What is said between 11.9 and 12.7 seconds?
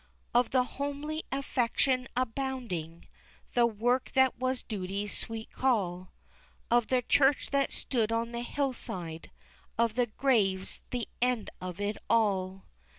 all.